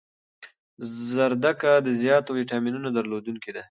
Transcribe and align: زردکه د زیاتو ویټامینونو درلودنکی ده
زردکه 1.11 1.71
د 1.85 1.89
زیاتو 2.01 2.29
ویټامینونو 2.37 2.87
درلودنکی 2.97 3.51
ده 3.55 3.59